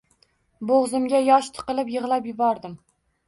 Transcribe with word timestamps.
Bo`g`zimga 0.69 1.19
yosh 1.27 1.51
tiqilib 1.59 1.93
yig`lab 1.97 2.31
yubordim 2.33 2.75